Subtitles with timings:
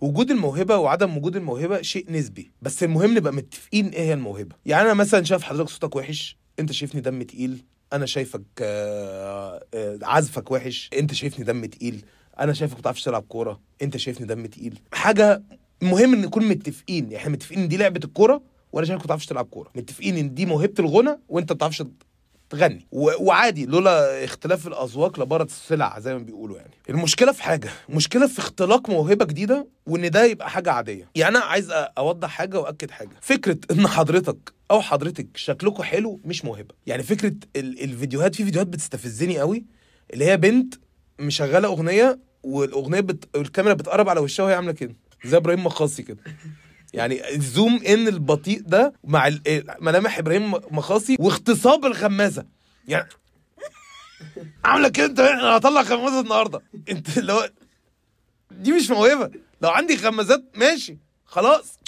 [0.00, 4.56] وجود الموهبة وعدم وجود الموهبة شيء نسبي بس المهم نبقى متفقين إيه هي الموهبة.
[4.66, 9.98] يعني أنا مثلا شايف حضرتك صوتك وحش أنت شايفني دم تقيل أنا شايفك آه، آه،
[10.02, 12.04] عزفك وحش أنت شايفني دم تقيل
[12.40, 14.78] أنا شايفك ما بتعرفش تلعب كورة أنت شايفني دم تقيل.
[14.92, 15.42] حاجة
[15.82, 18.42] مهم إن نكون متفقين يعني إحنا متفقين إن دي لعبة الكورة
[18.72, 19.70] وأنا شايفك ما بتعرفش تلعب كورة.
[19.76, 21.82] متفقين إن دي موهبة الغنى وأنت ما بتعرفش
[22.50, 22.86] تغني.
[22.92, 26.70] وعادي لولا اختلاف الأذواق لبارت السلع زي ما بيقولوا يعني.
[26.90, 31.08] المشكلة في حاجة المشكلة في اختلاق موهبة جديدة وإن ده يبقى حاجة عادية.
[31.14, 33.10] يعني أنا عايز أوضح حاجة وأكد حاجة.
[33.20, 36.74] فكرة إن حضرتك أو حضرتك شكلكم حلو مش موهبة.
[36.86, 39.64] يعني فكرة ال- الفيديوهات في فيديوهات بتستفزني قوي
[40.12, 40.74] اللي هي بنت
[41.18, 43.36] مشغلة أغنية والأغنية بت...
[43.36, 46.18] الكاميرا بتقرب على وشها وهي عاملة كده زي إبراهيم مخاصي كده.
[46.92, 52.46] يعني الزوم ان البطيء ده مع ال- ملامح إبراهيم مخاصي واغتصاب الغمازة.
[52.88, 53.08] يعني
[54.64, 56.60] عاملة كده أنت؟ أنا هطلع غمازة النهارده.
[56.90, 57.50] أنت اللي هو
[58.50, 59.30] دي مش موهبة.
[59.62, 60.98] لو عندي غمازات ماشي.
[61.24, 61.78] خلاص.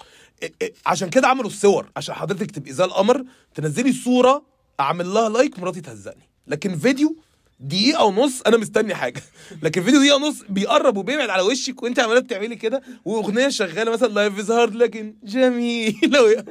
[0.86, 1.91] عشان كده عملوا الصور.
[1.96, 3.24] عشان حضرتك تبقي زي القمر
[3.54, 4.46] تنزلي صورة
[4.80, 6.28] أعمل لها like مراتي تهزقني.
[6.46, 7.16] لكن فيديو
[7.62, 9.22] دقيقة ونص أنا مستني حاجة،
[9.62, 14.08] لكن فيديو دقيقة ونص بيقرب وبيبعد على وشك وأنت عمالة بتعملي كده وأغنية شغالة مثلا
[14.08, 16.44] life is hard لكن جميلة.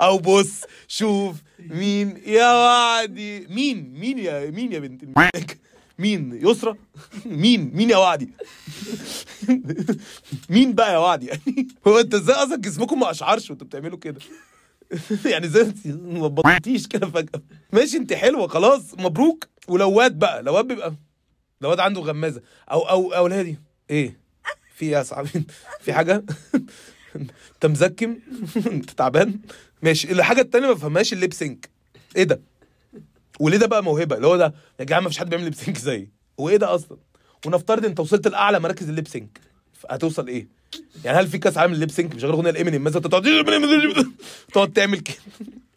[0.00, 3.46] أو بص شوف مين يا وعدي.
[3.46, 5.04] مين؟ مين يا مين يا بنت
[5.98, 6.74] مين؟ يسرى
[7.26, 8.30] مين؟ مين يا وعدي؟
[10.50, 14.20] مين بقى يا وعدي؟ يعني هو أنت إزاي أصلا جسمكم ما اشعرش وأنتوا بتعملوا كده؟
[15.32, 17.42] يعني زي انت ما بطلتيش كده فجأة.
[17.72, 19.48] ماشي انت حلوة خلاص مبروك.
[19.68, 20.94] ولو واد بقى لو واد بيبقى
[21.60, 22.42] لو واد عنده غمازة.
[22.70, 23.58] أو أو أو هادي
[23.90, 24.18] إيه؟
[24.74, 25.44] في إيه يا صاحبي؟
[25.80, 26.24] في حاجة؟
[27.54, 28.16] أنت مزكم؟
[28.72, 29.40] أنت تعبان؟
[29.82, 30.12] ماشي.
[30.12, 31.70] الحاجة التانية ما بفهمهاش ال lip sync.
[32.16, 32.40] إيه ده؟
[33.40, 35.78] وليه ده بقى موهبة؟ اللي هو ده يا جماعة ما فيش حد بيعمل lip sync
[35.78, 36.10] زيي.
[36.40, 36.98] هو إيه ده أصلا؟
[37.46, 39.40] ونفترض أنت وصلت لأعلى مراكز ال lip sync.
[39.90, 40.48] هتوصل إيه؟
[41.04, 43.26] يعني هل في كاس عالم الليب سينك مشغل اغنيه الامينيم مثلا تقعد
[44.52, 45.16] تقعد تعمل كده.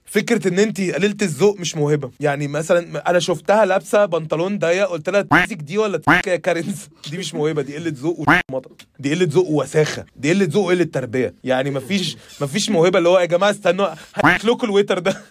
[0.05, 2.11] فكرة إن انت قليله الذوق مش موهبة.
[2.19, 6.87] يعني مثلا أنا شفتها لابسة بنطلون ضيق قلت لها تمسك دي ولا تمسك يا كارنز
[7.11, 10.83] دي مش موهبة دي قلة ذوق ومطر دي قلة ذوق ووساخه دي قلة ذوق وقلة
[10.83, 11.33] تربية.
[11.43, 15.21] يعني مفيش مفيش موهبة اللي هو يا جماعة استنوا هات الويتر ده.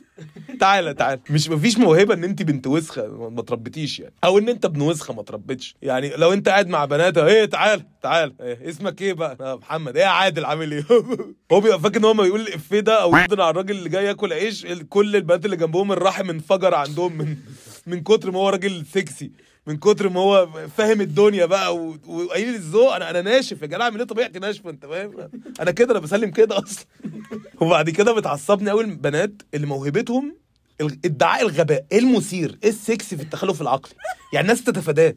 [0.59, 1.21] تعالى تعالى.
[1.31, 4.15] مش مفيش موهبة إن انت بنت وسخة ما تربيتيش يعني.
[4.25, 5.75] أو إن أنت ابن وسخة ما تربيتش.
[5.83, 9.97] يعني لو أنت قاعد مع بنات إيه تعال تعال إيه اسمك إيه بقى؟ محمد.
[9.97, 10.85] إيه عادل عامل إيه؟
[11.53, 14.05] هو بيبقى فاكر إن هو ما يقول الافيه ده أو يقدر على الراجل اللي جاي
[14.05, 17.37] ياكل عيش كل البنات اللي جنبهم الرحم انفجر عندهم من
[17.87, 19.33] من كتر ما هو راجل سكسي.
[19.67, 22.95] من كتر ما هو فاهم الدنيا بقى و- وقليل الذوق.
[22.95, 25.29] أنا أنا ناشف يا جدع اعمل إيه طبيعتي ناشفة؟ أنت فاهم؟
[25.61, 26.85] أنا كده أنا بسلم كده أصلا.
[27.61, 30.37] وبعد كده بتعصبني قوي البنات اللي موهبتهم
[30.81, 33.95] ادعاء الغباء إيه المثير؟ إيه السكسي في التخلف العقلي؟
[34.33, 35.15] يعني الناس تتفاداه.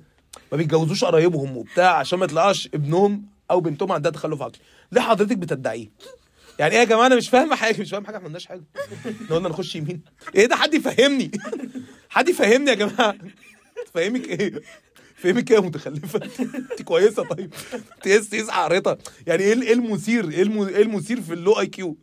[0.52, 4.60] ما بيتجوزوش قرايبهم وبتاع عشان ما يطلعش ابنهم أو بنتهم عندها تخلف عقلي.
[4.92, 5.90] ليه حضرتك بتدعيه؟
[6.60, 8.64] يعني إيه يا جماعة؟ أنا مش فاهم حاجة مش فاهم حاجة ما عملناش حاجة.
[9.26, 10.02] إحنا قلنا نخش يمين.
[10.36, 11.32] إيه ده؟ حد يفهمني.
[12.10, 13.16] حد يفهمني يا جماعة؟
[13.86, 14.62] تفهمك إيه؟
[15.16, 16.20] فهمك إيه يا متخلفة؟
[16.72, 17.54] أنت كويسة طيب.
[18.02, 18.98] تقيس تقيس حقرتها
[19.28, 21.98] يعني إيه إيه المثير؟ إيه الم- إيه المثير في ال low IQ؟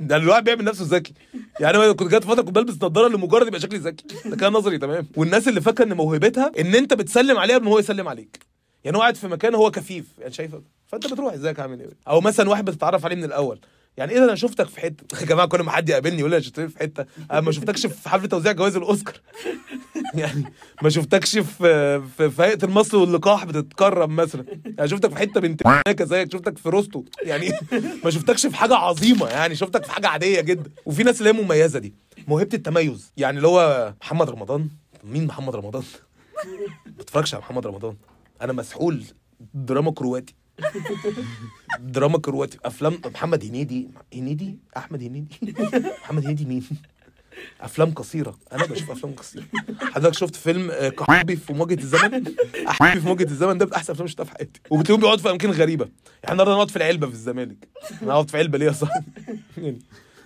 [0.00, 1.14] ده الواحد بيعمل نفسه ذكي.
[1.60, 4.04] يعني أنا كنت جات فترة كنت بلبس نظاره لمجرد يبقى شكلي ذكي.
[4.30, 7.70] ده كان نظري تمام؟ والناس اللي فاكرة إن موهبتها إن أنت بتسلم عليها قبل ما
[7.70, 8.38] هو يسلم عليك.
[8.84, 12.20] يعني هو قاعد في مكان هو كفيف يعني شايفك فأنت بتروح إزيك؟ عامل إيه؟ أو
[12.20, 13.58] مثلا واحد بتتعرف عليه من الأول.
[13.98, 15.20] يعني إيه أنا شفتك في حتة.
[15.20, 17.06] يا جماعة كل ما حد يقابلني يقول لي أنا شفتك في حتة.
[17.30, 19.14] أنا ما شفتكش في حفله توزيع جوائز الأوسكار.
[20.14, 20.44] يعني
[20.82, 24.44] ما شفتكش في في, في هيئه المصل واللقاح بتتكرم مثلا.
[24.78, 25.62] يعني شفتك في حتة بنت
[26.02, 26.32] زيك.
[26.32, 27.04] شفتك في روستو.
[27.22, 27.52] يعني
[28.04, 29.54] ما شفتكش في حاجة عظيمة يعني.
[29.56, 30.70] شفتك في حاجة عادية جدا.
[30.86, 31.94] وفي ناس اللي هي مميزة دي.
[32.28, 33.12] موهبة التميز.
[33.16, 34.68] يعني اللي هو محمد رمضان.
[35.04, 35.82] مين محمد رمضان؟
[36.86, 37.96] ما بتفرجش على محمد رمضان.
[38.42, 39.04] أنا مسحول
[39.54, 40.34] دراما كرواتي.
[41.80, 45.36] دراما كرواتي أفلام محمد هنيدي هنيدي؟ أحمد هنيدي؟
[46.02, 46.64] محمد هنيدي مين؟
[47.60, 49.44] أفلام قصيرة أنا بشوف أفلام قصيرة.
[49.80, 52.24] حضرتك شفت فيلم آه، كحبي في مواجهه الزمن؟
[52.68, 54.60] احبي في مواجهه الزمن ده من أحسن أفلام شفتها في حياتي.
[54.70, 55.88] وبتلاقيهم بيقعدوا في أماكن غريبة.
[56.22, 57.68] يعني النهارده نقعد في العلبة في الزمالك.
[58.02, 59.04] أنا اقعد في علبة ليه يا صاحبي.
[59.58, 59.78] يعني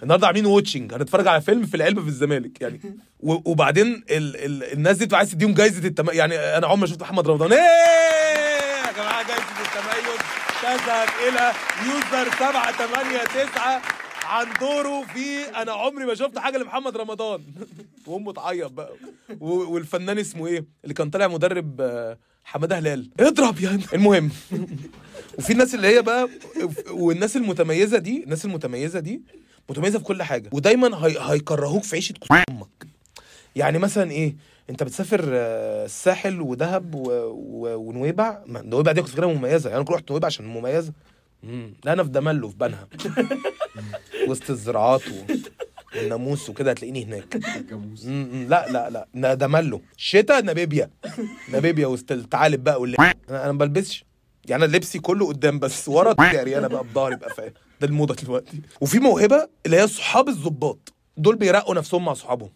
[0.02, 2.80] النهارده عاملين watching هنتفرج على فيلم في العلبة في الزمالك يعني.
[3.20, 6.06] وبعدين ال ال الناس دي بتبقى عايز تديهم جايزة التم...
[6.10, 7.52] يعني أنا عمري ما شفت محمد رمضان.
[7.52, 10.01] إيه يا جماعة؟ جايزة التميز.
[10.62, 11.52] تذهب إلى
[11.86, 13.80] user 789
[14.24, 17.42] عن دوره في أنا عمري ما شفت حاجة لمحمد رمضان.
[18.06, 18.92] وأمه تعيط بقى.
[19.40, 23.10] والفنان اسمه إيه؟ اللي كان طالع مدرب آه، حمادة هلال.
[23.20, 24.30] اضرب يعني المهم.
[25.38, 26.28] وفي الناس اللي هي بقى
[26.90, 29.22] والناس المتميزة دي الناس المتميزة دي
[29.70, 30.50] متميزة في كل حاجة.
[30.52, 31.16] ودايما هي...
[31.20, 32.14] هيكرهوك في عيشة
[32.50, 32.86] أمك.
[33.56, 34.36] يعني مثلا إيه؟
[34.72, 37.10] انت بتسافر آه، الساحل ودهب و...
[37.32, 37.76] و...
[37.76, 39.70] ونويبع؟ نويبع دي كنت فاكرها مميزة.
[39.70, 40.92] يعني أنا رحت نويبع عشان مميزة.
[41.42, 41.74] مم.
[41.84, 42.88] لا أنا في دملو في بنها.
[44.28, 45.12] وسط الزراعات و...
[45.96, 47.36] والناموس وكده هتلاقيني هناك.
[48.48, 49.34] لا لا لا.
[49.34, 49.82] دملو.
[49.96, 50.90] شتاء ناميبيا
[51.52, 53.14] ناميبيا وسط الثعالب بقى واللي أنا
[53.44, 54.04] أنا ما بلبسش.
[54.48, 57.52] يعني أنا لبسي كله قدام بس ورا عريانه بقى بظهري بقى فاهم.
[57.80, 58.60] ده الموضة دلوقتي.
[58.80, 62.50] وفي موهبة اللي هي صحاب الظباط دول بيرقوا نفسهم مع صحابهم.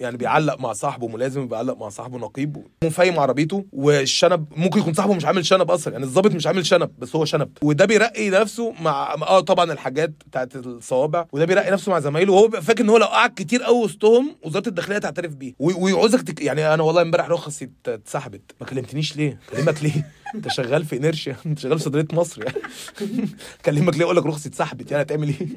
[0.00, 2.56] يعني بيعلق مع صاحبه ملازم بيعلق مع صاحبه نقيب.
[2.84, 6.90] مفايم عربيته والشنب ممكن يكون صاحبه مش عامل شنب أصلا يعني الظابط مش عامل شنب
[6.98, 7.48] بس هو شنب.
[7.62, 12.50] وده بيرقي نفسه مع آه طبعا الحاجات بتاعت الصوابع وده بيرقي نفسه مع زمايله وهو
[12.50, 15.54] فاكر إن هو لو قعد كتير قوي وسطهم وزارة الداخلية تعترف بيه.
[15.58, 16.40] وي- ويعوزك تك...
[16.42, 18.42] يعني أنا والله امبارح رخصي ات- اتسحبت.
[18.60, 22.56] ما كلمتنيش ليه؟ كلمك ليه؟ أنت شغال في انرشيا أنت شغال في صيدلية مصر يعني.
[23.66, 25.48] كلمك ليه؟ أقول لك رخصتي اتسحبت يعني هتعمل إيه؟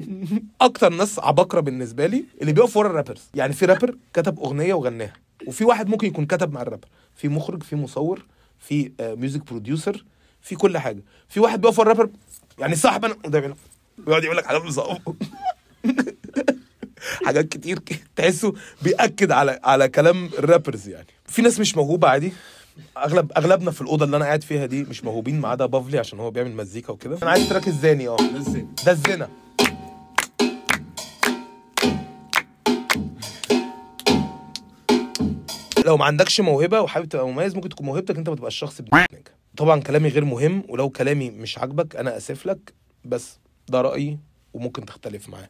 [0.60, 3.22] أكتر ناس عباقرة بالنسبة لي اللي بيقفوا ورا ال rappers.
[3.34, 5.12] يعني في رابر كتب أغنية وغناها.
[5.46, 6.86] وفي واحد ممكن يكون كتب مع الرابر
[7.16, 8.26] في مخرج في مصور
[8.58, 10.04] في آه music producer
[10.42, 11.02] في كل حاجة.
[11.28, 12.10] في واحد بيقف الرابر
[12.58, 13.56] يعني صاحب أنا وده بيعمل-
[13.98, 14.62] بيقعد يقول لك حاجات
[17.26, 17.78] حاجات كتير
[18.16, 21.06] تحسه بيأكد على على كلام ال rappers يعني.
[21.26, 22.32] في ناس مش موهوبة عادي.
[22.96, 26.20] أغلب أغلبنا في الأوضة اللي أنا قاعد فيها دي مش موهوبين ما عدا بافلي عشان
[26.20, 27.18] هو بيعمل مزيكا وكده.
[27.22, 28.16] أنا عايز تراك الزاني آه.
[28.86, 29.28] ده الزنا
[35.86, 39.34] لو ما عندكش موهبة وحابب تبقى مميز ممكن تكون موهبتك أنت ما تبقاش شخص بدماغك
[39.56, 42.74] طبعا كلامي غير مهم ولو كلامي مش عاجبك أنا أسف لك
[43.04, 43.38] بس
[43.68, 44.18] ده رأيي
[44.54, 45.48] وممكن تختلف معاه.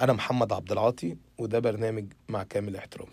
[0.00, 3.12] أنا محمد عبد العاطي وده برنامج مع كامل احترامي.